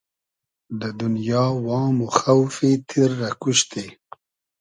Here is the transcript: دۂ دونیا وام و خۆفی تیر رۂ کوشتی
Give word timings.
دۂ 0.79 0.89
دونیا 0.99 1.43
وام 1.65 1.95
و 2.05 2.07
خۆفی 2.17 2.71
تیر 2.87 3.11
رۂ 3.19 3.31
کوشتی 3.41 3.85